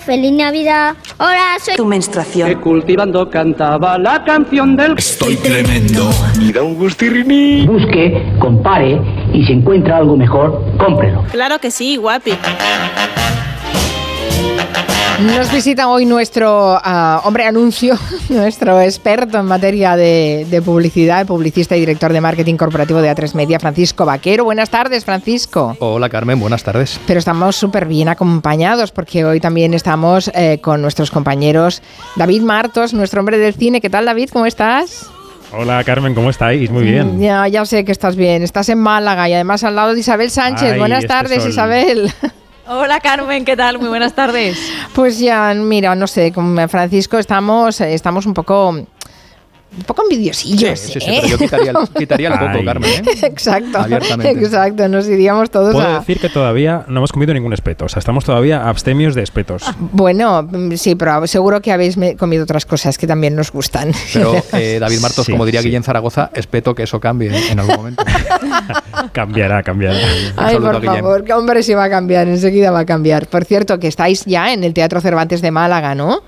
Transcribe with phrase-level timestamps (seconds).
[0.00, 0.94] feliz Navidad.
[1.18, 2.48] Hola, soy Tu menstruación.
[2.48, 4.94] que cultivando cantaba la canción del...
[4.98, 6.10] Estoy tremendo.
[6.40, 7.66] Y da un gustirriní.
[7.66, 9.00] busque, compare
[9.32, 11.24] y si encuentra algo mejor, cómprelo.
[11.30, 12.32] Claro que sí, guapi.
[15.20, 17.94] Nos visita hoy nuestro ah, hombre anuncio,
[18.30, 23.34] nuestro experto en materia de, de publicidad, publicista y director de marketing corporativo de A3
[23.34, 24.44] Media, Francisco Vaquero.
[24.44, 25.76] Buenas tardes, Francisco.
[25.78, 26.98] Hola Carmen, buenas tardes.
[27.06, 31.82] Pero estamos súper bien acompañados porque hoy también estamos eh, con nuestros compañeros
[32.16, 33.82] David Martos, nuestro hombre del cine.
[33.82, 34.30] ¿Qué tal, David?
[34.32, 35.10] ¿Cómo estás?
[35.52, 36.70] Hola Carmen, ¿cómo estáis?
[36.70, 37.20] Muy bien.
[37.20, 38.42] Ya, ya sé que estás bien.
[38.42, 40.72] Estás en Málaga y además al lado de Isabel Sánchez.
[40.72, 41.50] Ay, Buenas este tardes, sol.
[41.50, 42.10] Isabel.
[42.72, 43.80] Hola Carmen, ¿qué tal?
[43.80, 44.56] Muy buenas tardes.
[44.94, 48.86] Pues ya, mira, no sé, con Francisco estamos, eh, estamos un poco,
[49.76, 50.78] un poco envidiosillos.
[50.78, 51.18] Sí, sí, sí, ¿eh?
[51.22, 52.64] pero yo quitaría el, quitaría el coco, Ay.
[52.64, 52.90] Carmen.
[52.90, 53.02] ¿eh?
[53.22, 54.44] Exacto, Abiertamente.
[54.44, 55.98] exacto, nos iríamos todos Puedo a...
[56.00, 57.84] decir que todavía no hemos comido ningún espeto.
[57.84, 59.64] O sea, estamos todavía abstemios de espetos.
[59.78, 63.92] Bueno, mm, sí, pero seguro que habéis comido otras cosas que también nos gustan.
[64.12, 65.68] Pero eh, David Martos, Sí, como diría sí.
[65.68, 68.04] Guillén Zaragoza, espeto que eso cambie en algún momento.
[69.12, 69.98] cambiará, cambiará.
[70.36, 73.26] Ay, por favor, que hombre, sí va a cambiar, enseguida va a cambiar.
[73.26, 76.22] Por cierto, que estáis ya en el Teatro Cervantes de Málaga, ¿no?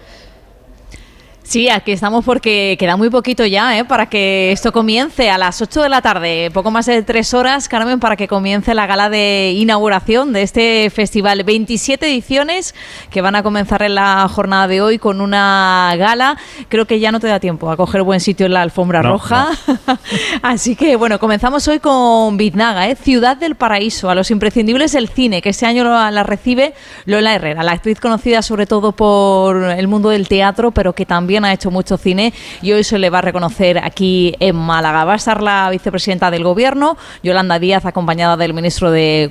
[1.53, 3.85] Sí, aquí estamos porque queda muy poquito ya ¿eh?
[3.85, 7.69] para que esto comience a las 8 de la tarde, poco más de tres horas,
[7.69, 11.45] Carmen, para que comience la gala de inauguración de este festival.
[11.45, 12.75] 27 ediciones
[13.11, 16.39] que van a comenzar en la jornada de hoy con una gala.
[16.71, 19.11] Creo que ya no te da tiempo a coger buen sitio en la alfombra No,
[19.11, 19.51] roja.
[20.43, 22.97] Así que bueno, comenzamos hoy con Biznaga, ¿eh?
[22.97, 26.73] Ciudad del Paraíso, a los imprescindibles del cine, que este año la recibe
[27.05, 31.42] Lola Herrera, la actriz conocida sobre todo por el mundo del teatro, pero que también
[31.45, 35.05] ha hecho mucho cine y hoy se le va a reconocer aquí en Málaga.
[35.05, 39.31] Va a estar la vicepresidenta del gobierno, Yolanda Díaz, acompañada del ministro de,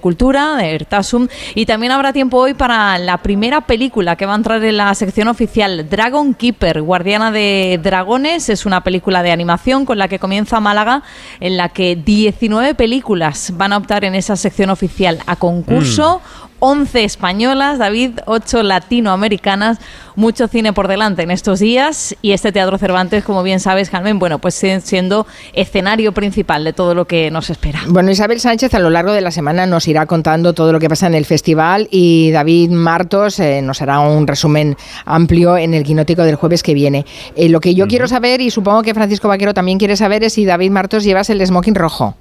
[0.00, 4.36] Cultura, de Ertasum, y también habrá tiempo hoy para la primera película que va a
[4.36, 9.84] entrar en la sección oficial, Dragon Keeper, Guardiana de Dragones, es una película de animación
[9.84, 11.02] con la que comienza Málaga,
[11.40, 16.20] en la que 19 películas van a optar en esa sección oficial a concurso.
[16.64, 19.78] 11 españolas, David, 8 latinoamericanas,
[20.14, 24.20] mucho cine por delante en estos días y este Teatro Cervantes, como bien sabes, Carmen,
[24.20, 27.80] bueno, pues si- siendo escenario principal de todo lo que nos espera.
[27.88, 30.88] Bueno, Isabel Sánchez a lo largo de la semana nos irá contando todo lo que
[30.88, 35.82] pasa en el festival y David Martos eh, nos hará un resumen amplio en el
[35.82, 37.04] quinótico del jueves que viene.
[37.34, 40.34] Eh, lo que yo quiero saber, y supongo que Francisco Vaquero también quiere saber, es
[40.34, 42.14] si David Martos llevas el smoking rojo.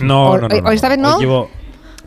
[0.00, 1.16] No, O- no, no, no, esta vez no.
[1.16, 1.50] Hoy Llevo,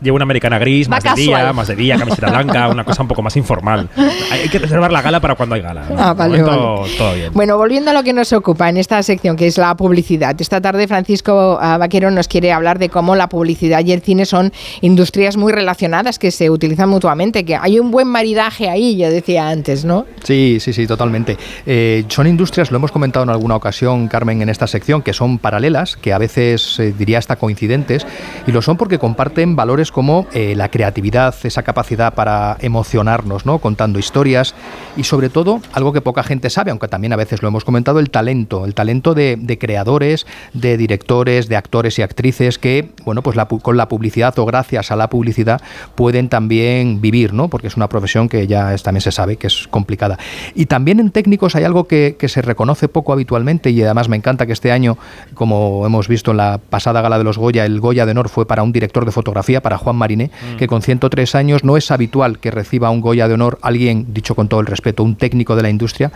[0.02, 3.02] llevo una americana gris, Va más de día, más de día, camiseta blanca, una cosa
[3.02, 3.88] un poco más informal.
[4.30, 5.84] Hay que reservar la gala para cuando hay gala.
[5.96, 6.92] Ah, De vale, momento, vale.
[6.96, 7.32] Todo bien.
[7.32, 10.34] Bueno, volviendo a lo que nos ocupa en esta sección, que es la publicidad.
[10.40, 14.26] Esta tarde Francisco ah, Vaquero nos quiere hablar de cómo la publicidad y el cine
[14.26, 19.10] son industrias muy relacionadas, que se utilizan mutuamente, que hay un buen maridaje ahí, yo
[19.10, 20.06] decía antes, ¿no?
[20.24, 21.36] Sí, sí, sí, totalmente.
[21.66, 25.38] Eh, son industrias, lo hemos comentado en alguna ocasión, Carmen, en esta sección, que son
[25.38, 28.06] paralelas, que a veces eh, diría hasta coincidentes,
[28.46, 33.58] y lo son porque comparten valores como eh, la creatividad, esa capacidad para emocionarnos, ¿no?
[33.58, 34.54] Contando historias,
[34.96, 37.98] y sobre todo, algo que poca gente sabe, aunque también a veces lo hemos comentado,
[37.98, 43.36] el talento, el talento de, creadores, de directores, de actores y actrices que, bueno, pues
[43.62, 45.60] con la publicidad o gracias a la publicidad
[45.94, 47.48] pueden también vivir, ¿no?
[47.48, 50.18] Porque es una profesión que ya también se sabe que es complicada.
[50.54, 54.16] Y también en técnicos hay algo que, que se reconoce poco habitualmente y además me
[54.16, 54.96] encanta que este año,
[55.34, 58.46] como hemos visto en la pasada gala de los Goya, el Goya de Honor fue
[58.46, 62.38] para un director de fotografía, para Juan Mariné, que con 103 años no es habitual
[62.38, 65.62] que reciba un Goya de Honor alguien, dicho con todo el respeto, un técnico de
[65.62, 66.10] la industria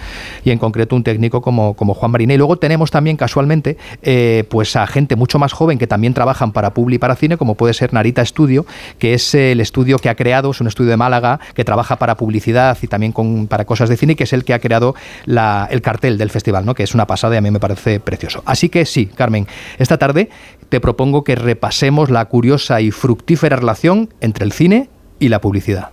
[0.44, 2.34] y en concreto un técnico como, como Juan Mariné.
[2.34, 6.52] Y luego tenemos también casualmente eh, pues a gente mucho más joven que también trabajan
[6.52, 8.64] para Publi y para cine, como puede ser Narita Studio,
[8.98, 12.16] que es el estudio que ha creado, es un estudio de Málaga que trabaja para
[12.16, 14.94] publicidad y también con, para cosas de cine, que es el que ha creado
[15.24, 16.74] la- el cartel del festival, ¿no?
[16.74, 18.42] que es una pasada y a mí me parece precioso.
[18.46, 19.46] Así que sí, Carmen,
[19.78, 20.28] esta tarde
[20.68, 25.90] te propongo que repasemos la curiosa y fructífera relación entre el cine y la publicidad.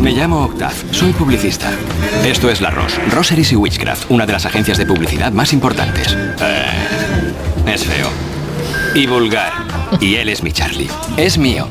[0.00, 1.70] Me llamo Octav, soy publicista.
[2.24, 6.16] Esto es La Ross, Roseries y Witchcraft, una de las agencias de publicidad más importantes.
[6.40, 8.08] Eh, es feo.
[8.94, 9.52] Y vulgar.
[10.00, 10.88] Y él es mi Charlie.
[11.16, 11.68] Es mío.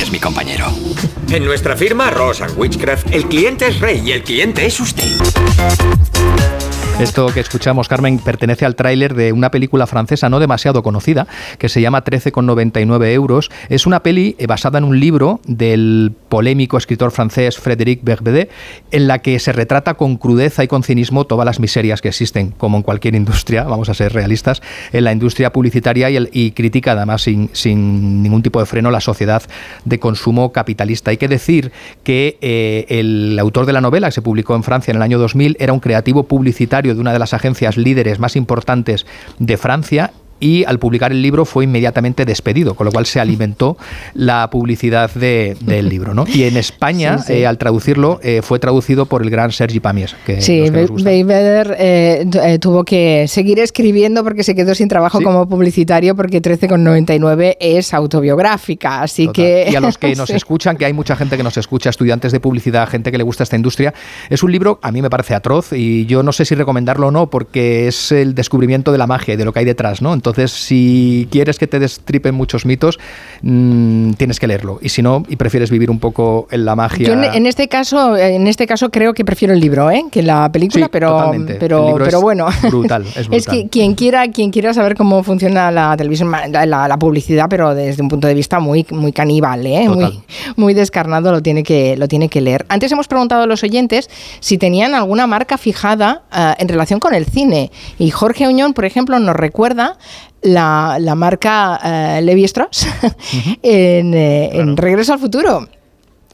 [0.00, 0.66] Es mi compañero.
[1.30, 5.08] En nuestra firma Ross and Witchcraft, el cliente es rey y el cliente es usted.
[7.00, 11.26] Esto que escuchamos, Carmen, pertenece al tráiler de una película francesa no demasiado conocida,
[11.58, 13.50] que se llama 13,99 euros.
[13.68, 18.48] Es una peli eh, basada en un libro del polémico escritor francés Frédéric Berbede,
[18.92, 22.52] en la que se retrata con crudeza y con cinismo todas las miserias que existen,
[22.52, 24.62] como en cualquier industria, vamos a ser realistas,
[24.92, 28.90] en la industria publicitaria y, el- y critica además sin, sin ningún tipo de freno
[28.92, 29.42] la sociedad
[29.84, 31.10] de consumo capitalista.
[31.10, 31.72] Hay que decir
[32.04, 35.18] que eh, el autor de la novela, que se publicó en Francia en el año
[35.18, 39.06] 2000, era un creativo publicitario de una de las agencias líderes más importantes
[39.38, 43.76] de Francia y al publicar el libro fue inmediatamente despedido, con lo cual se alimentó
[44.14, 46.14] la publicidad de- del libro.
[46.14, 46.24] ¿no?
[46.32, 47.32] Y en España, Sí, sí.
[47.34, 50.14] eh, al traducirlo, eh, fue traducido por el gran Sergi Pamiers.
[50.26, 50.64] Que Sí.
[50.70, 55.24] Beiber eh, tu- tuvo que seguir escribiendo porque se quedó sin trabajo Sí.
[55.24, 59.34] como publicitario porque 13,99 es autobiográfica, así Total.
[59.34, 59.66] que...
[59.70, 62.40] Y a los que nos escuchan, que hay mucha gente que nos escucha, estudiantes de
[62.40, 63.94] publicidad, gente que le gusta esta industria,
[64.30, 67.10] es un libro, a mí me parece atroz y yo no sé si recomendarlo o
[67.10, 70.14] no, porque es el descubrimiento de la magia y de lo que hay detrás, ¿no?
[70.24, 72.98] Entonces, si quieres que te destripen muchos mitos,
[73.42, 74.78] mm, tienes que leerlo.
[74.80, 77.06] Y si no, y prefieres vivir un poco en la magia.
[77.06, 80.04] Yo en, este caso, en este caso creo que prefiero el libro, ¿eh?
[80.10, 81.56] que la película, Sí, pero, totalmente.
[81.56, 83.54] Pero, pero es bueno, brutal, es brutal.
[83.54, 87.74] que quien quiera, quien quiera saber cómo funciona la televisión, la, la- la publicidad, pero
[87.74, 89.86] desde un punto de vista muy, muy caníbal, ¿eh?
[90.56, 92.64] Muy descarnado, lo tiene que, lo tiene que leer.
[92.70, 94.08] Antes hemos preguntado a los oyentes
[94.40, 97.70] si tenían alguna marca fijada eh, en relación con el cine.
[97.98, 99.98] Y Jorge Uñón, por ejemplo, nos recuerda
[100.42, 102.86] la, la marca eh, Levi Strauss
[103.62, 105.68] en, eh, en Regreso al Futuro.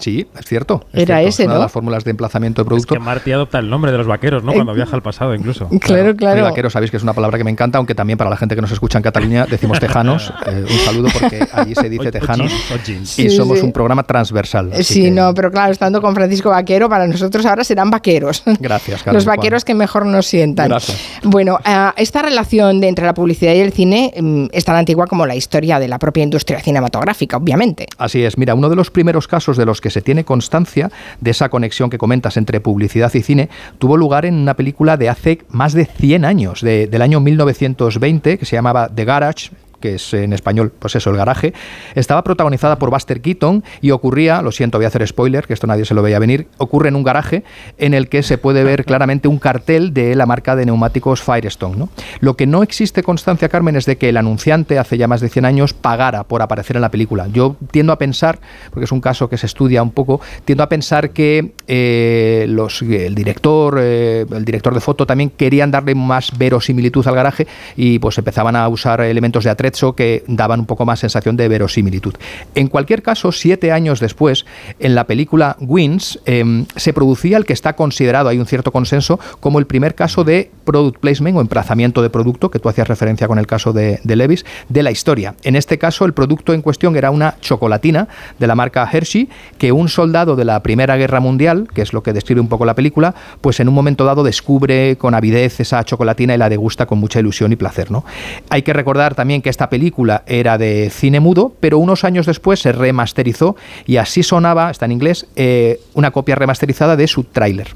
[0.00, 0.84] Sí, es cierto.
[0.92, 1.28] es Era cierto.
[1.28, 1.60] ese, Es una ¿no?
[1.60, 2.94] de las fórmulas de emplazamiento de Es producto.
[2.94, 4.52] que Marty adopta el nombre de los vaqueros, ¿no?
[4.52, 5.68] Cuando viaja al pasado, incluso.
[5.80, 6.36] Claro, claro.
[6.36, 8.54] Mi vaquero, sabéis que es una palabra que me encanta, aunque también para la gente
[8.54, 10.32] que nos escucha en Cataluña decimos tejanos.
[10.46, 12.50] Eh, un saludo porque allí se dice o tejanos.
[12.50, 13.18] jeans, o jeans.
[13.18, 13.64] Y Sí, somos sí.
[13.64, 14.70] un programa transversal.
[14.82, 18.42] Sí, que- no, pero claro, estando con Francisco Vaquero, para nosotros ahora serán vaqueros.
[18.58, 19.66] Gracias, Carmen Los vaqueros Juan.
[19.66, 20.68] que mejor nos sientan.
[20.68, 20.98] Gracias.
[21.22, 25.06] Bueno, eh, esta relación de entre la publicidad y el cine mm, es tan antigua
[25.06, 27.86] como la historia de la propia industria cinematográfica, obviamente.
[27.98, 30.90] Así es, mira, uno de los primeros casos de los que se tiene constancia
[31.20, 33.48] de esa conexión que comentas entre publicidad y cine
[33.78, 38.38] tuvo lugar en una película de hace más de 100 años, de- del año 1920,
[38.38, 41.52] que se llamaba The Garage que es en español, pues eso, el garaje,
[41.94, 45.66] estaba protagonizada por Buster Keaton y ocurría, lo siento, voy a hacer spoiler, que esto
[45.66, 47.42] nadie se lo veía venir, ocurre en un garaje
[47.78, 51.76] en el que se puede ver claramente un cartel de la marca de neumáticos Firestone.
[51.76, 51.88] ¿no?
[52.20, 55.28] Lo que no existe constancia, Carmen, es de que el anunciante hace ya más de
[55.28, 57.26] 100 años pagara por aparecer en la película.
[57.32, 58.38] Yo tiendo a pensar,
[58.70, 62.82] porque es un caso que se estudia un poco, tiendo a pensar que eh, los,
[62.82, 67.46] el director, eh, el director de foto también querían darle más verosimilitud al garaje
[67.76, 69.50] y pues empezaban a usar elementos de
[69.96, 72.14] que daban un poco más sensación de verosimilitud.
[72.54, 74.44] En cualquier caso, siete años después,
[74.78, 79.18] en la película Wins, eh, se producía el que está considerado, hay un cierto consenso,
[79.40, 83.28] como el primer caso de product placement o emplazamiento de producto, que tú hacías referencia
[83.28, 85.34] con el caso de, de Levis, de la historia.
[85.42, 88.08] En este caso, el producto en cuestión era una chocolatina
[88.38, 89.28] de la marca Hershey,
[89.58, 92.64] que un soldado de la Primera Guerra Mundial, que es lo que describe un poco
[92.64, 96.86] la película, pues en un momento dado descubre con avidez esa chocolatina y la degusta
[96.86, 97.90] con mucha ilusión y placer.
[97.90, 98.04] ¿no?
[98.48, 102.60] Hay que recordar también que esta película era de cine mudo, pero unos años después
[102.60, 107.68] se remasterizó y así sonaba, está en inglés, eh, una copia remasterizada de su tráiler.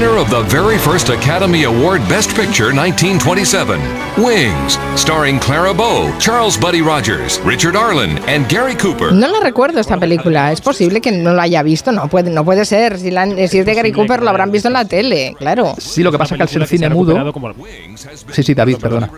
[0.00, 3.78] Winner of the very first Academy Award Best Picture 1927,
[4.16, 9.12] Wings, starring Clara Bow, Charles Buddy Rogers, Richard Arlen, and Gary Cooper.
[9.12, 10.52] No la recuerdo esta película.
[10.52, 11.92] Es posible que no la haya visto.
[11.92, 12.98] No puede, no puede ser.
[12.98, 15.34] Si, la si es de Gary Cooper, lo habrán visto en la tele.
[15.36, 15.74] Claro.
[15.76, 17.14] Sí, lo que pasa es que al ser cine mudo...
[18.32, 19.10] Sí, sí, David, perdona.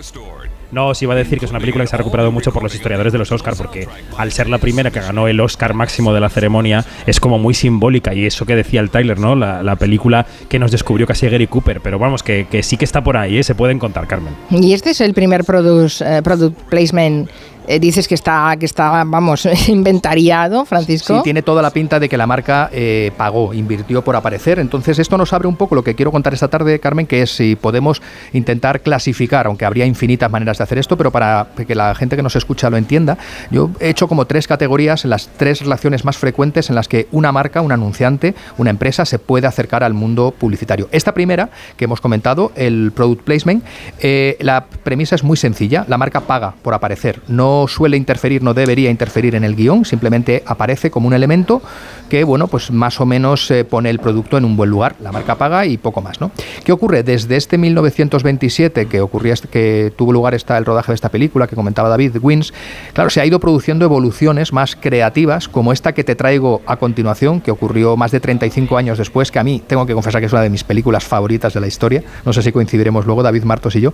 [0.72, 2.62] No, os iba a decir que es una película que se ha recuperado mucho por
[2.62, 3.86] los historiadores de los Oscar, porque
[4.16, 7.52] al ser la primera que ganó el Oscar máximo de la ceremonia, es como muy
[7.52, 8.14] simbólica.
[8.14, 9.36] Y eso que decía el Tyler, ¿no?
[9.36, 11.80] La, la película que nos descubrió casi Gary Cooper.
[11.82, 13.42] Pero vamos, que, sí que está por ahí, ¿eh?
[13.42, 14.34] se pueden contar, Carmen.
[14.50, 17.28] Y este es el primer eh, product placement.
[17.66, 21.16] Eh, dices que está, que está, vamos, inventariado, Francisco.
[21.16, 24.58] Sí, tiene toda la pinta de que la marca eh, pagó, invirtió por aparecer.
[24.58, 27.30] Entonces, esto nos abre un poco lo que quiero contar esta tarde, Carmen, que es
[27.30, 28.02] si podemos
[28.32, 32.22] intentar clasificar, aunque habría infinitas maneras de hacer esto, pero para que la gente que
[32.22, 33.18] nos escucha lo entienda,
[33.50, 37.32] yo he hecho como tres categorías, las tres relaciones más frecuentes en las que una
[37.32, 40.88] marca, un anunciante, una empresa se puede acercar al mundo publicitario.
[40.92, 43.64] Esta primera, que hemos comentado, el product placement,
[44.00, 45.84] eh, la premisa es muy sencilla.
[45.88, 47.20] La marca paga por aparecer.
[47.28, 51.60] No no suele interferir, no debería interferir en el guion, simplemente aparece como un elemento
[52.08, 55.12] que, bueno, pues más o menos eh, pone el producto en un buen lugar, la
[55.12, 56.30] marca paga y poco más, ¿no?
[56.64, 57.02] ¿Qué ocurre?
[57.02, 61.56] Desde este 1927 que ocurría, que tuvo lugar esta, el rodaje de esta película que
[61.56, 62.52] comentaba David Wins,
[62.92, 67.40] claro, se ha ido produciendo evoluciones más creativas, como esta que te traigo a continuación,
[67.40, 70.32] que ocurrió más de 35 años después, que a mí tengo que confesar que es
[70.32, 72.02] una de mis películas favoritas de la historia.
[72.24, 73.92] No sé si coincidiremos luego, David Martos y yo.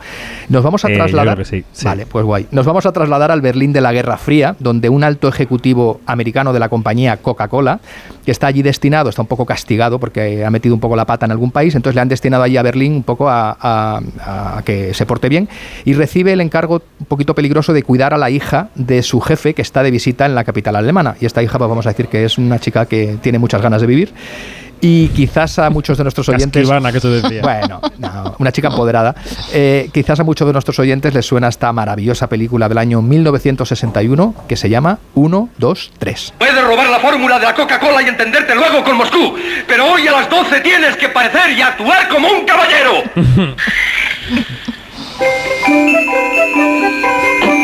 [0.49, 1.35] Nos vamos a Eh, yo trasladar.
[1.35, 1.85] creo que sí, sí.
[1.85, 2.47] Vale, pues guay.
[2.51, 6.53] Nos vamos a trasladar al Berlín de la Guerra Fría, donde un alto ejecutivo americano
[6.53, 7.81] de la compañía Coca-Cola,
[8.25, 11.25] que está allí destinado, está un poco castigado porque ha metido un poco la pata
[11.27, 14.93] en algún país, entonces le han destinado allí a Berlín un poco a, a- que
[14.93, 15.49] se porte bien
[15.85, 19.55] y recibe el encargo un poquito peligroso de cuidar a la hija de su jefe
[19.55, 21.17] que está de visita en la capital alemana.
[21.21, 23.81] Y esta hija, pues vamos a decir que es una chica que tiene muchas ganas
[23.81, 24.13] de vivir.
[24.81, 26.63] Y quizás a muchos de nuestros oyentes.
[26.63, 27.43] Casquivana, que tú decías.
[27.49, 29.15] Bueno, no, una chica empoderada.
[29.53, 34.35] Eh, quizás a muchos de nuestros oyentes les suena esta maravillosa película del año 1961
[34.47, 36.35] que se llama 1, 2, 3.
[36.39, 39.35] Puedes robar la fórmula de la Coca-Cola y entenderte luego con Moscú,
[39.67, 43.03] pero hoy a las 12 tienes que parecer y actuar como un caballero.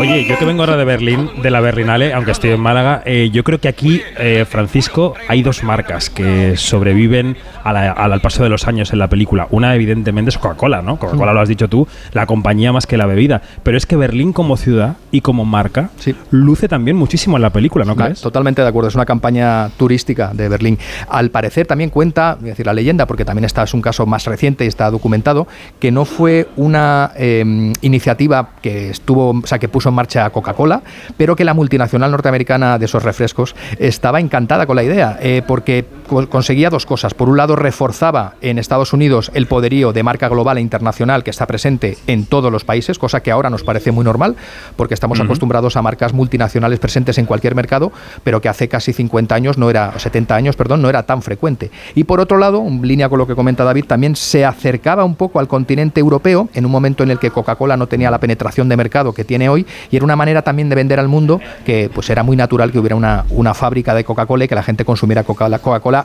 [0.04, 3.30] Oye, yo que vengo ahora de Berlín, de la Berlinale, aunque estoy en Málaga, eh,
[3.32, 8.20] yo creo que aquí, eh, Francisco, hay dos marcas que sobreviven a la- al, al
[8.20, 9.46] paso de los años en la película.
[9.50, 10.98] Una, evidentemente, es Coca-Cola, ¿no?
[10.98, 13.40] Coca-Cola lo has dicho tú, la compañía más que la bebida.
[13.62, 16.14] Pero es que Berlín como ciudad y como marca Sí.
[16.30, 18.20] luce también muchísimo en la película, ¿no crees?
[18.20, 20.78] Totalmente de acuerdo, es una campaña turística de Berlín.
[21.08, 24.04] Al parecer también cuenta, voy a decir la leyenda, porque también esta es un caso
[24.04, 25.48] más reciente y está documentado,
[25.80, 30.82] que no fue una eh, iniciativa que estuvo, o sea, que puso en marcha Coca-Cola,
[31.16, 35.84] pero que la multinacional norteamericana de esos refrescos estaba encantada con la idea, eh, porque
[36.08, 37.14] conseguía dos cosas.
[37.14, 41.30] Por un lado, reforzaba en Estados Unidos el poderío de marca global e internacional que
[41.30, 44.36] está presente en todos los países, cosa que ahora nos parece muy normal,
[44.76, 47.92] porque estamos acostumbrados a marcas multinacionales presentes en cualquier mercado,
[48.22, 51.22] pero que hace casi 50 años no era, o 70 años, perdón, no era tan
[51.22, 51.70] frecuente.
[51.94, 55.14] Y por otro lado, en línea con lo que comenta David, también se acercaba un
[55.16, 58.68] poco al continente europeo en un momento en el que Coca-Cola no tenía la penetración
[58.68, 61.90] de mercado que tiene hoy y era una manera también de vender al mundo que
[61.92, 64.84] pues era muy natural que hubiera una, una fábrica de Coca-Cola y que la gente
[64.84, 65.48] consumiera Coca-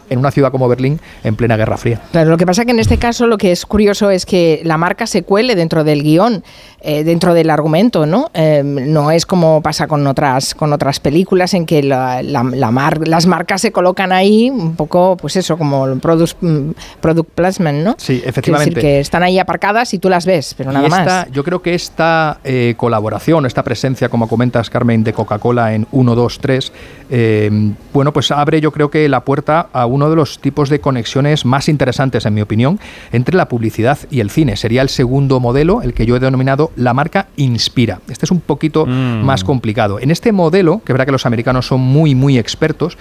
[0.09, 1.99] En una ciudad como Berlín en plena Guerra Fría.
[2.11, 4.77] Claro, lo que pasa que en este caso lo que es curioso es que la
[4.77, 6.43] marca se cuele dentro del guion,
[6.81, 8.29] eh, dentro del argumento, ¿no?
[8.33, 12.71] Eh, no es como pasa con otras con otras películas en que la- la- la
[12.71, 17.29] mar- las marcas se colocan ahí un poco, pues eso, como el product, mm, product
[17.31, 17.95] placement, ¿no?
[17.97, 18.75] Sí, efectivamente.
[18.75, 21.31] decir que están ahí aparcadas y tú las ves, pero nada Y esta- más.
[21.31, 26.15] Yo creo que esta eh, colaboración, esta presencia, como comentas, Carmen, de Coca-Cola en 1,
[26.15, 26.71] 2, 3,
[27.09, 27.49] eh,
[27.93, 31.45] bueno, pues abre yo creo que la puerta a uno de los tipos de conexiones
[31.45, 32.79] más interesantes, en mi opinión,
[33.11, 34.55] entre la publicidad y el cine.
[34.55, 37.99] Sería el segundo modelo, el que yo he denominado la marca Inspira.
[38.09, 39.23] Este es un poquito Mm.
[39.23, 39.99] más complicado.
[39.99, 42.97] En este modelo, que es verdad que los americanos son muy, muy expertos,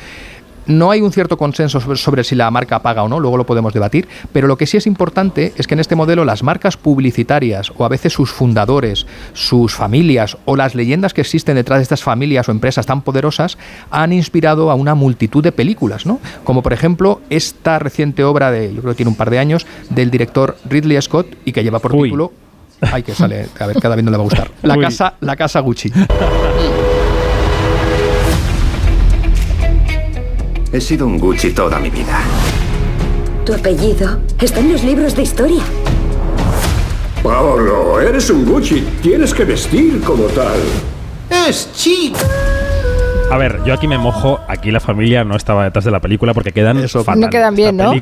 [0.69, 3.47] no hay un cierto consenso sobre, sobre si la marca paga o no, luego lo
[3.47, 6.77] podemos debatir, pero lo que sí es importante es que en este modelo las marcas
[6.77, 11.83] publicitarias o a veces sus fundadores, sus familias o las leyendas que existen detrás de
[11.83, 13.59] estas familias o empresas tan poderosas
[13.91, 16.21] han inspirado a una multitud de películas, ¿no?
[16.45, 19.67] Como por ejemplo esta reciente obra de, yo creo que tiene un par de años,
[19.91, 22.09] del director Ridley Scott y que lleva por Uy.
[22.09, 22.33] título...
[22.81, 24.51] Ay, que sale, a ver, cada vez no le va a gustar.
[24.63, 24.85] La Uy.
[24.85, 25.91] casa, la casa Gucci.
[30.71, 32.21] He sido un Gucci toda mi vida.
[33.47, 35.63] Tu apellido está en los libros de historia.
[37.23, 38.87] Paolo, eres un Gucci.
[39.01, 40.59] Tienes que vestir como tal.
[41.49, 42.15] Es chic.
[43.31, 46.35] A ver, yo aquí me mojo, aquí la familia no estaba detrás de la película
[46.35, 47.21] porque quedan fatal.
[47.21, 47.93] No quedan bien, ¿no?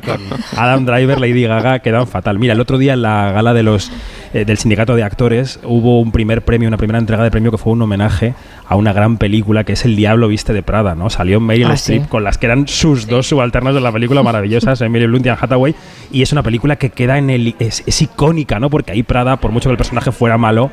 [0.55, 2.37] Adam Driver, Lady Gaga quedan fatal.
[2.37, 3.91] Mira, el otro día en la gala de los
[4.33, 7.57] eh, del sindicato de actores hubo un primer premio, una primera entrega de premio que
[7.57, 8.35] fue un homenaje
[8.69, 11.09] a una gran película que es El Diablo viste de Prada, ¿no?
[11.09, 12.07] Salió Meryl Ah, Streep sí.
[12.09, 15.39] con las que eran sus dos subalternas de la película maravillosas, Emily Blunt y Anne
[15.41, 15.75] Hathaway,
[16.11, 18.69] y es una película que queda en el es, es icónica, ¿no?
[18.69, 20.69] Porque ahí Prada, por mucho que el personaje fuera malo,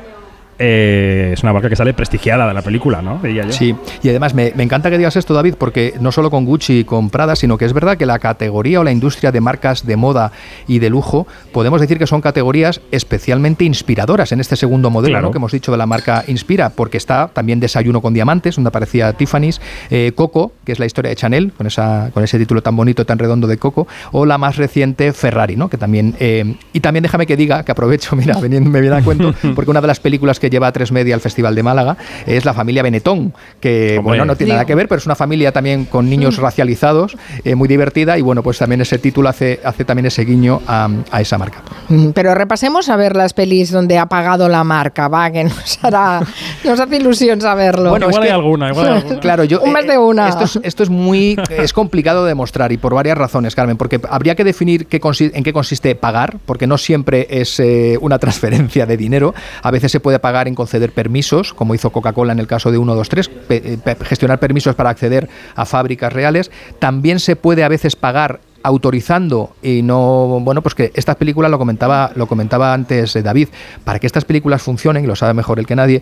[0.59, 3.19] eh, es una marca que sale prestigiada de la película, ¿no?
[3.21, 3.51] Diría yo.
[3.51, 6.79] Sí, y además me, me encanta que digas esto, David, porque no solo con Gucci
[6.79, 9.85] y con Prada, sino que es verdad que la categoría o la industria de marcas
[9.85, 10.31] de moda
[10.67, 15.27] y de lujo, podemos decir que son categorías especialmente inspiradoras en este segundo modelo Claro.
[15.27, 15.31] ¿no?
[15.31, 19.13] que hemos dicho de la marca Inspira, porque está también Desayuno con Diamantes, donde aparecía
[19.13, 22.75] Tiffany's, eh, Coco, que es la historia de Chanel, con, esa, con ese título tan
[22.75, 25.69] bonito, tan redondo de Coco, o la más reciente Ferrari, ¿no?
[25.69, 29.33] Que también, eh, y también déjame que diga, que aprovecho, mira, me viene a cuento,
[29.55, 32.45] porque una de las películas que lleva a tres media al Festival de Málaga es
[32.45, 35.85] La familia Benetón, que bueno, no tiene nada que ver, pero es una familia también
[35.85, 40.05] con niños racializados, eh, muy divertida, y bueno, pues también ese título hace, hace también
[40.05, 41.61] ese guiño a, a esa marca.
[41.89, 45.79] Mm, Pero repasemos a ver las pelis donde ha pagado la marca, va, que nos
[45.81, 46.21] hará,
[46.63, 47.89] nos hace ilusión saberlo.
[47.89, 49.19] Bueno, igual hay alguna, igual hay alguna.
[49.19, 50.29] Claro, yo, Un más eh, de una.
[50.29, 53.99] Esto es, esto es muy es complicado de demostrar y por varias razones, Carmen, porque
[54.09, 58.85] habría que definir qué en qué consiste pagar, porque no siempre es eh, una transferencia
[58.85, 59.33] de dinero.
[59.61, 62.77] A veces se puede pagar en conceder permisos, como hizo Coca-Cola en el caso de
[62.77, 66.51] 123, pe- eh, gestionar permisos para acceder a fábricas reales.
[66.79, 71.57] También se puede a veces pagar autorizando y no bueno pues que estas películas lo
[71.57, 73.49] comentaba lo comentaba antes eh, David
[73.83, 76.01] para que estas películas funcionen y lo sabe mejor el que nadie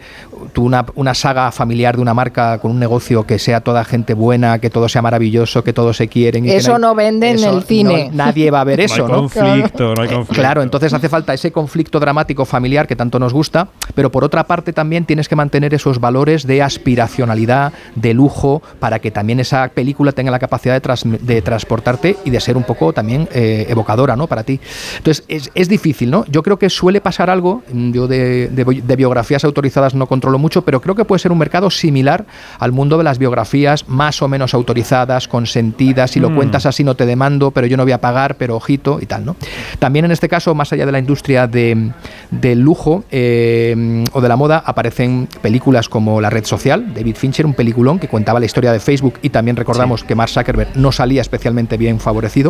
[0.53, 4.13] tú una, una saga familiar de una marca con un negocio que sea toda gente
[4.13, 7.43] buena que todo sea maravilloso que todos se quieren y que Eso no vende en
[7.43, 8.09] el cine.
[8.11, 10.33] no- nadie va a ver No hay eso no conflicto, no hay conflicto.
[10.41, 14.45] Claro, entonces hace falta ese conflicto dramático familiar que tanto nos gusta, pero por otra
[14.45, 19.67] parte también tienes que mantener esos valores de aspiracionalidad, de lujo, para que también esa
[19.69, 23.65] película tenga la capacidad de, tras- de transportarte y de ser un poco también eh,
[23.69, 24.27] evocadora, ¿no?
[24.27, 24.59] Para ti.
[24.97, 26.25] Entonces es, es difícil, ¿no?
[26.27, 30.81] Yo creo que suele pasar algo, yo de, de biografías autorizadas no controlo mucho, pero
[30.81, 32.25] creo que puede ser un mercado similar
[32.59, 36.35] al mundo de las biografías más o menos autorizadas, consentidas, si lo Mm.
[36.35, 39.23] cuentas así no te demando, pero yo no voy a pagar, pero ojito y tal,
[39.25, 39.35] ¿no?
[39.79, 41.91] También en este caso, más allá de la industria de,
[42.31, 47.45] del lujo eh, o de la moda, aparecen películas como La Red Social, David Fincher,
[47.45, 50.91] un peliculón que contaba la historia de Facebook y también recordamos que Mark Zuckerberg no
[50.91, 52.42] salía especialmente bien favorecido,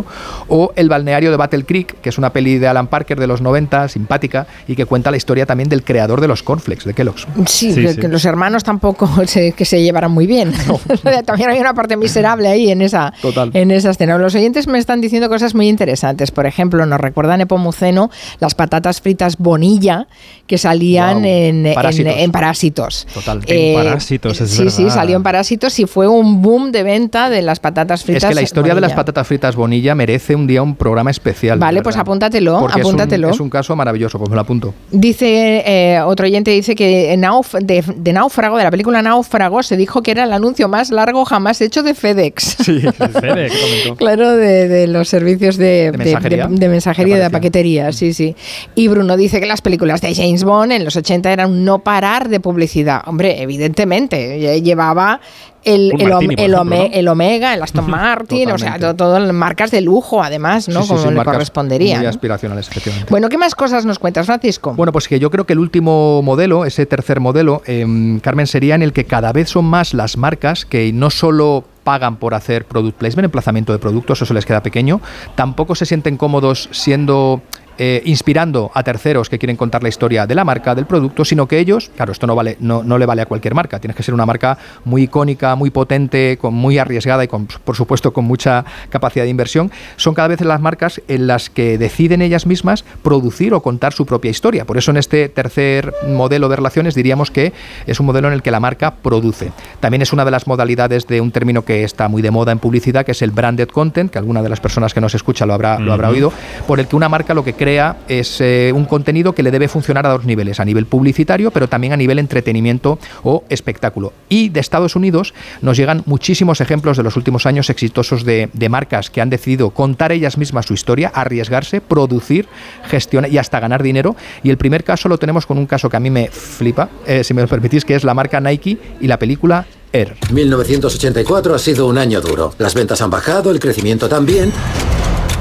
[0.47, 3.41] o El balneario de Battle Creek, que es una peli de Alan Parker de los
[3.41, 7.27] 90, simpática, y que cuenta la historia también del creador de los cornflakes, de Kellogg's.
[7.47, 7.99] Sí, Sí, que, sí.
[8.01, 10.53] que los hermanos tampoco se, que se llevaran muy bien.
[11.25, 13.51] También hay una parte miserable ahí en esa, Total.
[13.53, 14.17] en esa escena.
[14.17, 16.31] Los oyentes me están diciendo cosas muy interesantes.
[16.31, 18.09] Por ejemplo, nos recuerdan Epomuceno
[18.39, 20.07] las patatas fritas Bonilla
[20.47, 22.13] que salían en, en- Parásitos.
[22.17, 23.07] en Parásitos.
[23.13, 23.41] Total.
[23.47, 24.95] En Parásitos, es Sí, sí, verdad.
[24.95, 28.23] salió en Parásitos y fue un boom de venta de las patatas fritas.
[28.23, 31.59] Es que la historia de las patatas fritas Bonilla merece un día un programa especial.
[31.59, 33.29] Vale, de pues apúntatelo, Porque es un- apúntatelo.
[33.29, 34.73] Es un, caso maravilloso, pues me lo apunto.
[34.91, 39.75] Dice eh, otro oyente dice que Nauf- de, de Náufrago, de la película Náufrago, se
[39.77, 42.55] dijo que era el anuncio más largo jamás hecho de FedEx.
[42.63, 42.79] Sí,
[43.21, 43.53] FedEx.
[43.97, 46.47] Claro, de, de los servicios de, De mensajería.
[46.47, 48.35] de- de mensajería, de paquetería, sí, sí.
[48.75, 51.79] Y Bruno dice que las películas de James Bond en los 80 eran un no
[51.79, 53.01] parar de publicidad.
[53.05, 55.19] Hombre, evidentemente, lle- llevaba
[55.65, 56.95] el, el, Martini, el ejemplo, Ome- ¿no?
[56.95, 58.85] el Omega, el Aston Martin, o sea, Totalmente.
[58.87, 60.81] to- todas marcas de lujo, además, ¿no?
[60.83, 61.95] Sí, Como sí, le correspondería.
[61.97, 62.09] Muy ¿no?
[62.09, 63.09] aspiracionales, efectivamente.
[63.11, 64.73] Bueno, ¿qué más cosas nos cuentas, Francisco?
[64.75, 68.75] Bueno, pues que yo creo que el último modelo, ese tercer modelo, em, Carmen, sería
[68.75, 72.63] en el que cada vez son más las marcas que no solo pagan por hacer
[72.65, 75.01] product placement, emplazamiento de productos, eso les queda pequeño,
[75.35, 77.41] tampoco se sienten cómodos siendo
[77.77, 81.47] eh, inspirando a terceros que quieren contar la historia de la marca, del producto, sino
[81.47, 84.03] que ellos, claro, esto no vale, no, no le vale a cualquier marca, tienes que
[84.03, 88.25] ser una marca muy icónica, muy potente, con muy arriesgada y con, por supuesto con
[88.25, 89.71] mucha capacidad de inversión.
[89.95, 94.05] Son cada vez las marcas en las que deciden ellas mismas producir o contar su
[94.05, 94.65] propia historia.
[94.65, 97.53] Por eso en este tercer modelo de relaciones diríamos que
[97.87, 99.51] es un modelo en el que la marca produce.
[99.79, 102.59] También es una de las modalidades de un término que está muy de moda en
[102.59, 105.53] publicidad, que es el branded content, que alguna de las personas que nos escucha lo
[105.53, 106.31] habrá, lo habrá oído,
[106.67, 109.69] por el que una marca lo que crea es eh, un contenido que le debe
[109.69, 114.11] funcionar a dos niveles, a nivel publicitario, pero también a nivel entretenimiento o espectáculo.
[114.27, 119.09] Y de Estados Unidos nos llegan muchísimos ejemplos de los últimos años exitosos de, marcas
[119.09, 122.47] que han decidido contar ellas mismas su historia, arriesgarse, producir,
[122.89, 124.17] gestionar y hasta ganar dinero.
[124.43, 127.23] Y el primer caso lo tenemos con un caso que a mí me flipa, eh,
[127.23, 130.17] si me lo permitís, que es la marca Nike y la película Air.
[130.33, 132.53] 1984 ha sido un año duro.
[132.57, 134.51] Las ventas han bajado, el crecimiento también.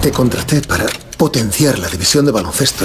[0.03, 0.87] Te contraté para
[1.17, 2.85] potenciar la división de baloncesto.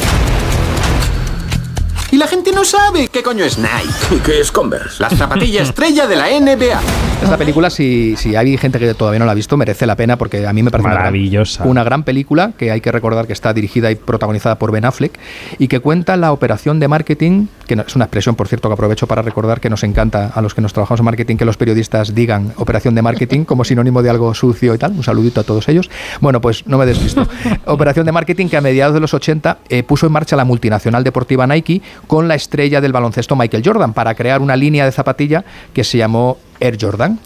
[2.12, 4.16] Y la gente no sabe qué coño es Nike.
[4.16, 5.02] ¿Y qué es Converse?
[5.02, 6.80] La zapatilla estrella de la NBA.
[7.22, 10.18] Esta película, si, si hay gente que todavía no la ha visto, merece la pena
[10.18, 11.64] porque a mí me parece una gran- Maravillosa.
[11.66, 15.18] Una gran, película que hay que recordar que está dirigida y protagonizada por Ben Affleck
[15.58, 19.08] y que cuenta la operación de marketing, que es una expresión, por cierto, que aprovecho
[19.08, 22.14] para recordar que nos encanta a los que nos trabajamos en marketing que los periodistas
[22.16, 24.92] digan operación de marketing como sinónimo de algo sucio y tal.
[24.92, 25.90] Un saludito a todos ellos.
[26.22, 27.28] Bueno, pues no me despisto.
[27.66, 31.04] operación de marketing que a mediados de los 80 eh, puso en marcha la multinacional
[31.04, 35.44] deportiva Nike con la estrella del baloncesto Michael Jordan para crear una línea de zapatilla
[35.74, 37.20] que se llamó Air Jordan.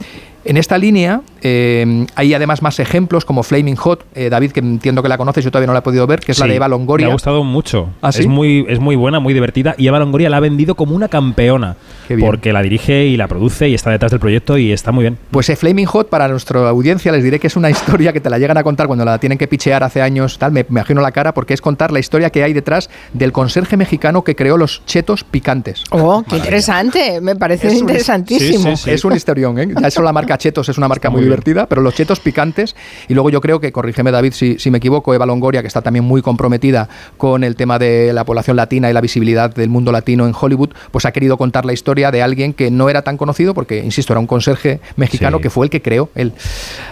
[0.46, 5.02] En esta línea Eh, hay además más ejemplos como Flaming Hot, eh, David, que entiendo
[5.02, 6.68] que la conoces, yo todavía no la he podido ver, que es la de Eva
[6.68, 7.08] Longoria.
[7.08, 7.90] Me ha gustado mucho.
[8.00, 9.74] ¿Ah, es, muy, es muy buena, muy divertida.
[9.76, 11.78] Y Eva Longoria la ha vendido como una campeona.
[12.08, 12.28] Qué bien.
[12.28, 15.18] Porque la dirige y la produce y está detrás del proyecto y está muy bien.
[15.32, 18.30] Pues eh, Flaming Hot, para nuestra audiencia, les diré que es una historia que te
[18.30, 21.02] la llegan a contar cuando la tienen que pichear hace años, tal, me, me imagino
[21.02, 24.58] la cara, porque es contar la historia que hay detrás del conserje mexicano que creó
[24.58, 25.84] los chetos picantes.
[25.90, 27.20] Oh, qué interesante.
[27.20, 28.74] Me parece Es un- interesantísimo.
[28.86, 29.68] Es un historión, ¿eh?
[29.82, 32.76] Ya eso la marca Chetos es una marca muy, divertida, pero los chetos picantes,
[33.08, 35.82] y luego yo creo que, corrígeme David si, si me equivoco, Eva Longoria, que está
[35.82, 39.92] también muy comprometida con el tema de la población latina y la visibilidad del mundo
[39.92, 43.18] latino en Hollywood, pues ha querido contar la historia de alguien que no era tan
[43.18, 45.44] conocido, porque, insisto, era un conserje mexicano Sí.
[45.44, 46.34] que fue el que creó él.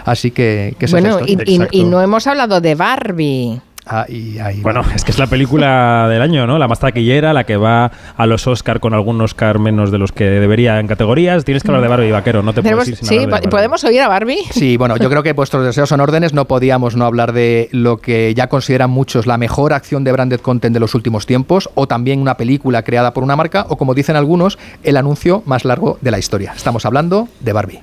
[0.04, 3.60] Así que, que Bueno, y, y- y no hemos hablado de Barbie.
[3.92, 4.60] Ahí, ahí.
[4.60, 6.58] Bueno, es que es la película del año, ¿no?
[6.58, 10.12] La más taquillera, la que va a los Oscar con algún Oscar menos de los
[10.12, 11.44] que debería en categorías.
[11.44, 13.48] Tienes que hablar de Barbie, vaquero, no te puedes ir sin sí, hablar de Barbie.
[13.48, 14.44] ¿podemos oír a Barbie?
[14.52, 16.32] Sí, bueno, yo creo que vuestros deseos son órdenes.
[16.32, 20.38] No podíamos no hablar de lo que ya consideran muchos la mejor acción de branded
[20.38, 23.94] content de los últimos tiempos, o también una película creada por una marca, o como
[23.94, 26.52] dicen algunos, el anuncio más largo de la historia.
[26.54, 27.80] Estamos hablando de Barbie.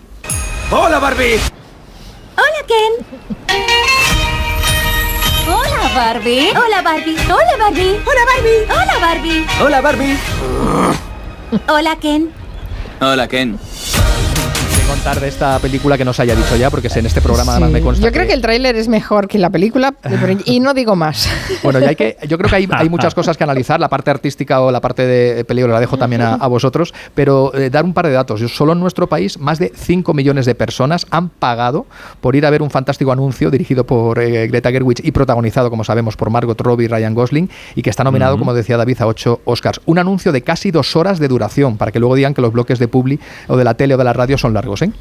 [0.72, 1.38] ¡Hola, Barbie!
[2.38, 4.07] Hola, Ken.
[5.88, 6.50] Hola, Barbie.
[6.52, 7.15] Hola, Barbie.
[7.32, 7.95] Hola, Barbie.
[8.04, 8.65] Hola, Barbie.
[8.67, 9.45] Hola, Barbie.
[9.62, 10.17] ¡Hola, Barbie!
[11.69, 12.34] Hola, Ken.
[13.00, 13.58] Hola, Ken.
[14.88, 17.71] Contar de esta película que no se haya dicho ya, porque en este programa además
[17.71, 17.84] me Sí.
[17.86, 19.93] consta Yo creo que el tráiler es mejor que la película
[20.45, 21.28] y no digo más.
[21.63, 24.10] Bueno, ya hay que, yo creo que hay, hay muchas cosas que analizar, la parte
[24.12, 27.84] artística o la parte de peligro la dejo también a, a vosotros, pero eh, dar
[27.84, 28.39] un par de datos.
[28.39, 31.86] Yo- Solo en nuestro país más de 5 millones de personas han pagado
[32.21, 35.84] por ir a ver un fantástico anuncio dirigido por eh, Greta Gerwig y protagonizado, como
[35.84, 39.08] sabemos, por Margot Robbie y Ryan Gosling y que está nominado, como decía David, a
[39.08, 39.82] 8 Oscars.
[39.86, 42.80] Un anuncio de casi dos horas de duración, para que luego digan que los bloques
[42.80, 44.77] de Publi o de la tele o de la radio son largos.
[44.82, 44.92] ¿Eh?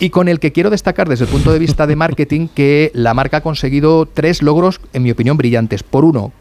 [0.00, 3.14] y con el que quiero destacar desde el punto de vista de marketing que la
[3.14, 5.82] marca ha conseguido tres logros, en mi opinión, brillantes.
[5.82, 6.32] Por uno,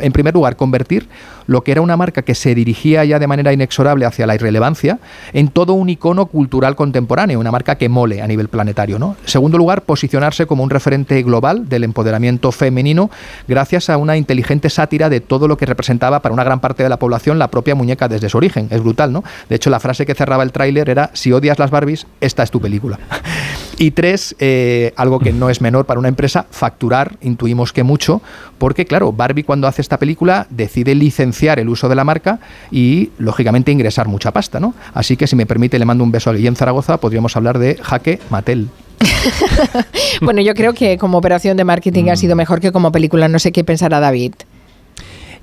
[0.00, 1.08] en primer lugar, convertir
[1.46, 4.98] lo que era una marca que se dirigía ya de manera inexorable hacia la irrelevancia
[5.32, 8.98] en todo un icono cultural contemporáneo, una marca que mole a nivel planetario.
[8.98, 9.16] ¿no?
[9.22, 13.10] En segundo lugar, posicionarse como un referente global del empoderamiento femenino
[13.48, 16.88] gracias a una inteligente sátira de todo lo que representaba para una gran parte de
[16.88, 18.68] la población la propia muñeca desde su origen.
[18.70, 19.24] Es brutal, ¿no?
[19.48, 22.50] De hecho, la frase que cerraba el tráiler era, si odias las Barbies, esta es
[22.50, 22.98] tu película.
[23.78, 28.22] Y tres, eh, algo que no es menor para una empresa, facturar, intuimos que mucho,
[28.58, 32.38] porque claro, Barbie cuando hace esta película decide licenciar el uso de la marca
[32.70, 34.74] y, lógicamente, ingresar mucha pasta, ¿no?
[34.92, 37.76] Así que, si me permite, le mando un beso a Guillén Zaragoza, podríamos hablar de
[37.82, 38.68] Jaque Mattel.
[40.20, 43.28] Bueno, yo creo que como operación de marketing ha sido mejor que como película.
[43.28, 44.34] No sé qué pensará David.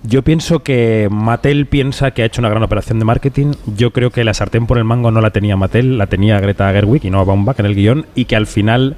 [0.04, 3.54] Yo pienso que Mattel piensa que ha hecho una gran operación de marketing.
[3.76, 6.72] Yo creo que la sartén por el mango no la tenía Mattel, la tenía Greta
[6.72, 8.08] Gerwig y no Baumbach en el guion.
[8.16, 8.98] Y que al final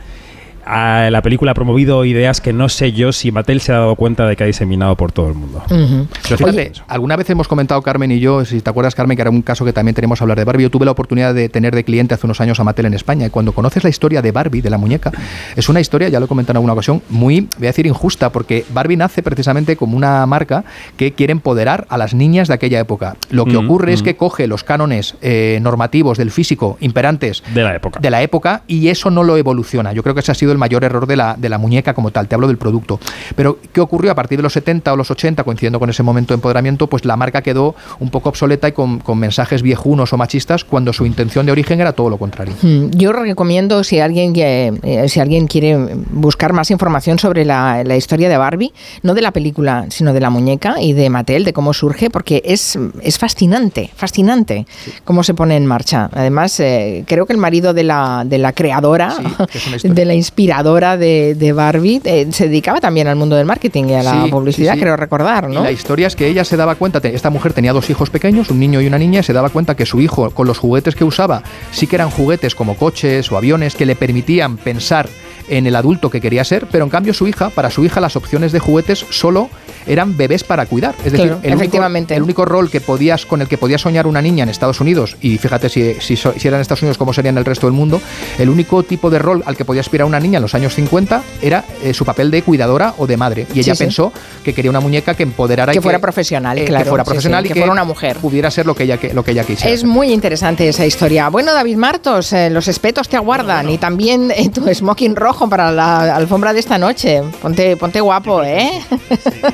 [0.66, 4.26] la película ha promovido ideas que no sé yo si Mattel se ha dado cuenta
[4.28, 5.64] de que ha diseminado por todo el mundo.
[5.68, 9.30] Pero fíjate, alguna vez hemos comentado Carmen y yo, si te acuerdas Carmen, que era
[9.30, 11.76] un caso que también tenemos que hablar de Barbie, yo tuve la oportunidad de tener
[11.76, 14.32] de cliente hace unos años a Mattel en España y cuando conoces la historia de
[14.32, 15.12] Barbie, de la muñeca,
[15.56, 18.32] es una historia, ya lo he comentado en alguna ocasión, muy, voy a decir injusta,
[18.32, 20.64] porque Barbie nace precisamente como una marca
[20.98, 23.18] que quiere empoderar a las niñas de aquella época.
[23.30, 27.76] Lo que ocurre es que coge los cánones eh, normativos del físico imperantes De la
[27.76, 28.00] época.
[28.00, 29.94] de la época y eso no lo evoluciona.
[29.94, 32.12] Yo creo que ese ha sido el mayor error de la, de la muñeca como
[32.12, 33.00] tal, te hablo del producto.
[33.36, 36.34] Pero, ¿qué ocurrió a partir de los 70 o los 80, coincidiendo con ese momento
[36.34, 36.88] de empoderamiento?
[36.88, 40.94] Pues la marca quedó un poco obsoleta y con, con mensajes viejunos o machistas cuando
[40.94, 42.54] su intención de origen era todo lo contrario.
[42.62, 45.78] Hmm, Yo recomiendo si alguien eh, si alguien quiere
[46.12, 50.20] buscar más información sobre la, la historia de Barbie, no de la película, sino de
[50.20, 54.66] la muñeca y de Mattel, de cómo surge, porque es, es fascinante, fascinante
[55.04, 56.10] cómo se pone en marcha.
[56.14, 59.14] Además, eh, creo que el marido de la, de la creadora,
[59.76, 59.94] historia.
[59.94, 63.94] de la inspiradora de, de Barbie, eh, se dedicaba también al mundo del marketing y
[63.94, 64.82] a la Sí, publicidad, sí, sí.
[64.84, 65.64] creo recordar, Y ¿no?
[65.64, 68.60] la historia es que ella se daba cuenta, esta mujer tenía dos hijos pequeños, un
[68.60, 71.06] niño y una niña, y se daba cuenta que su hijo, con los juguetes que
[71.06, 75.08] usaba, sí que eran juguetes como coches o aviones que le permitían pensar
[75.48, 78.16] en el adulto que quería ser, pero en cambio su hija, para su hija las
[78.16, 79.50] opciones de juguetes solo
[79.86, 80.96] eran bebés para cuidar.
[81.04, 81.78] Es decir, Claro, el, único,
[82.14, 85.18] el único rol que podías, con el que podía soñar una niña en Estados Unidos,
[85.22, 87.74] y fíjate si, si, si era en Estados Unidos como sería en el resto del
[87.74, 88.02] mundo,
[88.40, 91.22] el único tipo de rol al que podía aspirar una niña en los años 50
[91.42, 93.46] era eh, su papel de cuidadora o de madre.
[93.54, 93.84] Y ella Sí, sí.
[93.84, 97.04] pensó que quería una muñeca que empoderara y Que fuera profesional, eh, claro, Que fuera
[97.04, 98.18] profesional sí, y que fuera una mujer.
[98.18, 99.74] Pudiera ser lo que ella, que- lo que ella quisiera.
[99.74, 101.28] Es muy interesante esa historia.
[101.30, 105.33] Bueno, David Martos, eh, los espetos te aguardan y también tu smoking rojo.
[105.34, 107.22] Rojo para la alfombra de esta noche.
[107.42, 108.70] Ponte, ponte guapo, ¿eh?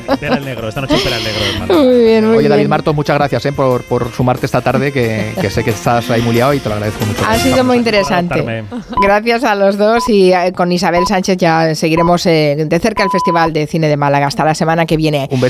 [0.10, 1.84] Espera el negro, esta noche espera el negro, hermano.
[1.84, 2.70] Muy bien, muy Oye, David bien.
[2.70, 6.22] Marto, muchas gracias eh, por, por sumarte esta tarde, que, que sé que estás ahí
[6.22, 7.24] muy liado y te lo agradezco mucho.
[7.26, 8.66] Ha sido muy interesante.
[9.02, 13.10] Gracias a los dos y eh, con Isabel Sánchez ya seguiremos eh, de cerca el
[13.10, 15.30] Festival de Cine de Málaga hasta la semana que viene.
[15.32, 15.48] Un beso.